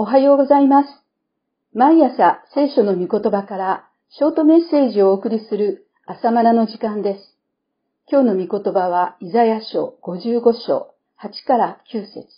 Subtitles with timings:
[0.00, 0.88] おはようございます。
[1.74, 7.36] 毎朝聖書の御言葉からショートメッセージをお送りする朝マナの時間です。
[8.08, 12.28] 今日の御言葉はイザヤ書55章8から9節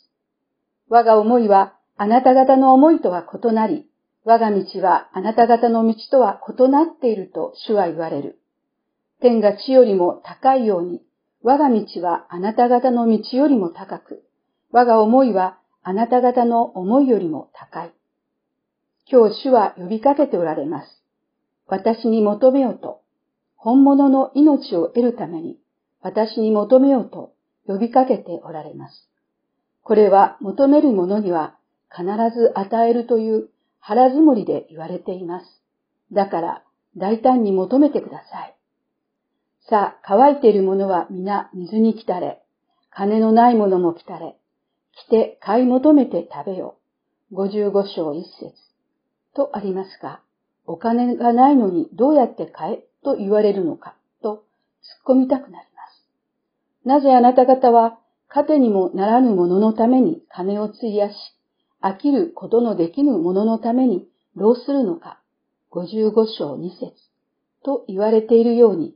[0.89, 3.85] 我が思いはあなた方の思いとは異なり、
[4.25, 8.39] 我が道はあなた方の道とは異なっていると主は言われる。
[9.21, 11.03] 天が地よりも高いように、
[11.43, 14.25] 我が道はあなた方の道よりも高く、
[14.73, 17.93] 我が思いはあなた方の思いよりも高い。
[19.11, 21.03] 今日主は呼びかけておられます。
[21.67, 23.01] 私に求めようと、
[23.57, 25.59] 本物の命を得るために、
[26.01, 27.33] 私に求めようと
[27.67, 29.09] 呼びかけておられます。
[29.83, 31.57] これは求める者には
[31.91, 32.05] 必
[32.37, 33.49] ず与えるという
[33.81, 35.47] 腹積もりで言われています。
[36.13, 36.63] だから
[36.97, 38.57] 大胆に求めてください。
[39.69, 42.43] さあ、乾いているものは皆水に来たれ、
[42.91, 44.37] 金のないものも来たれ、
[44.93, 46.77] 来て買い求めて食べよ。
[47.33, 48.53] 55章1節
[49.35, 50.21] とありますが、
[50.67, 54.45] お金がないのにどうやって買えと言われるのかと
[55.07, 56.07] 突っ込みたくなります。
[56.85, 57.99] なぜあなた方は
[58.29, 61.15] 糧にもならぬもののために金を費やし、
[61.83, 65.21] 飽きることのできぬもののために労するのか、
[65.73, 66.93] 55章2節
[67.65, 68.95] と言われているように、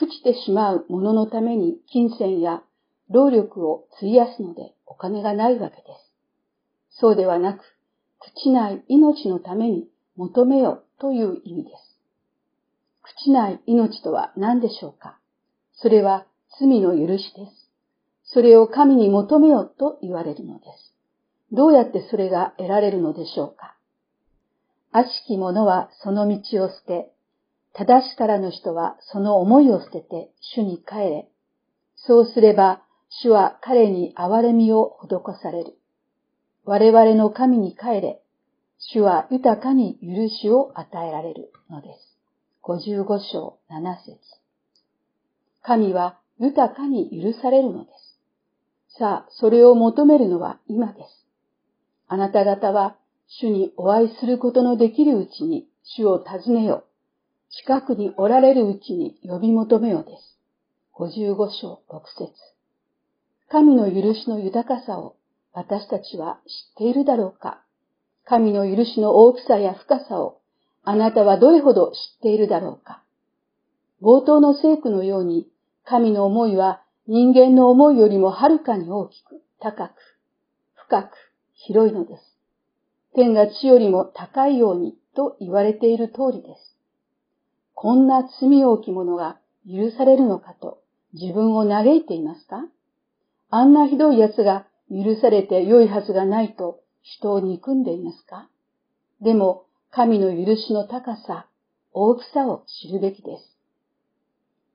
[0.00, 2.62] 朽ちてしまうもののために金銭や
[3.10, 6.98] 労力を費やすのでお金がないわけです。
[7.00, 7.62] そうではなく、朽
[8.42, 11.96] ちない命のために求めよという意味です。
[13.22, 15.16] 朽ちない命とは何でしょうか？
[15.76, 16.26] それは
[16.58, 17.70] 罪の許しです。
[18.24, 20.92] それを神に求めよと言われるのです。
[21.52, 23.76] どうやってそれが得られるのでしょうか？
[24.92, 27.12] 悪しき者はその道を捨て、
[27.72, 31.28] 正しからぬ人はその思いを捨てて主に帰れ。
[31.96, 35.76] そうすれば主は彼に憐れみを施される。
[36.64, 38.22] 我々の神に帰れ。
[38.78, 42.16] 主は豊かに許しを与えられるのです。
[42.62, 44.18] 55章7節
[45.62, 48.98] 神は豊かに許されるのです。
[48.98, 51.26] さあ、それを求めるのは今です。
[52.06, 56.84] あなた方は主にお会いすることのできるうちに主を訪ねよ。
[57.50, 60.38] 近くにおられるうちに呼び求めようです。
[60.94, 62.32] 55章6節
[63.50, 65.16] 神の許しの豊かさを
[65.52, 67.62] 私たちは知っているだろうか
[68.24, 70.40] 神の許しの大きさや深さを
[70.84, 73.02] あなたはどれほど知っているだろうか
[74.00, 75.48] 冒頭の聖句のように
[75.84, 79.94] 神の思いは人間の思いよりもはるかに大きく、高く、
[80.76, 81.10] 深く、
[81.54, 82.22] 広いのです。
[83.16, 86.76] 天が地よりも高いようにと言われている通りです。
[87.74, 90.80] こんな罪大き者が許されるのかと
[91.14, 92.64] 自分を嘆いていますか？
[93.50, 98.48] あんなひどい奴が許されて良いはずがないと人を憎んでいますか？
[99.20, 101.46] でも、神の許しの高さ、
[101.92, 103.56] 大きさを知るべきです。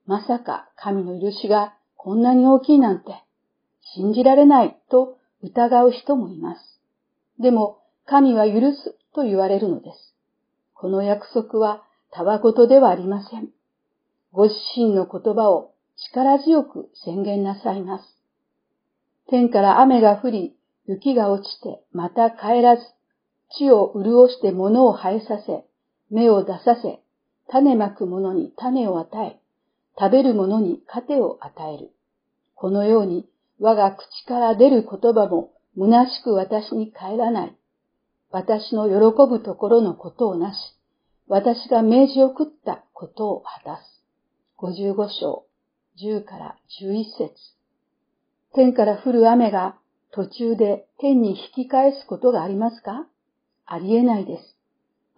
[0.06, 3.24] まさか神の許しがこんなに大きいなんて
[3.96, 6.82] 信じられないと疑う人もいます。
[7.40, 10.14] でも、神は許すと言われるのです。
[10.74, 13.50] この約束はたわごとではありません。
[14.32, 15.72] ご自身の言葉を
[16.12, 18.15] 力強く宣言なさいます。
[19.28, 20.56] 天から雨が降り、
[20.86, 22.84] 雪が落ちて、また帰らず、
[23.58, 25.66] 地を潤して物を生えさせ、
[26.12, 27.02] 芽を出させ、
[27.50, 29.40] 種まく者に種を与え、
[29.98, 31.92] 食べる者に糧を与える。
[32.54, 33.28] このように、
[33.60, 37.56] 我が口から出る言葉も虚しく私に帰らない。
[38.30, 40.58] 私の喜ぶところのことをなし、
[41.28, 44.06] 私が命じ送ったことを果たす。
[44.60, 45.46] 55章、
[46.00, 47.55] 10から11節
[48.56, 49.76] 天から降る雨が
[50.14, 53.06] 途中で天に引き返すことがありますか？
[53.66, 54.56] ありえないです。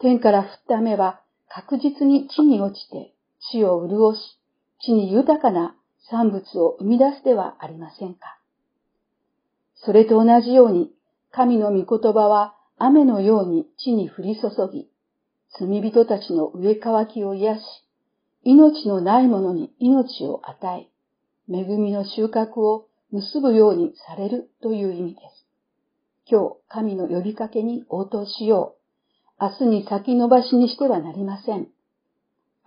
[0.01, 3.13] 天から降った雨は確実に地に落ちて
[3.51, 4.39] 地を潤し、
[4.83, 5.75] 地に豊かな
[6.09, 8.39] 産物を生み出すではありませんか？
[9.75, 10.89] それと同じように、
[11.29, 14.89] 神の御言葉は雨のように地に降り注ぎ、
[15.59, 17.61] 罪人たちの上乾きを癒し、
[18.41, 20.89] 命のない者に命を与
[21.47, 25.47] え、恵みの収穫を結ぶようにされるという意味です。
[26.29, 28.75] 今日、神の呼びかけに応答しよ
[29.39, 29.43] う。
[29.43, 31.67] 明日に先延ばしにしてはなりません。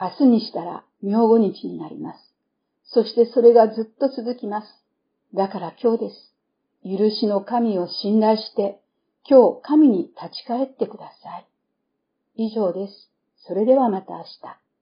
[0.01, 2.35] 明日にしたら明後日になります。
[2.85, 4.67] そしてそれがずっと続きます。
[5.35, 6.35] だから今日です。
[6.85, 8.81] 許しの神を信頼して、
[9.29, 11.47] 今日神に立ち返ってください。
[12.37, 13.11] 以上です。
[13.47, 14.60] それではまた明日。